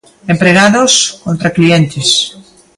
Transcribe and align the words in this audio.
Empregados 0.33 1.19
contra 1.23 1.51
clientes. 1.57 2.09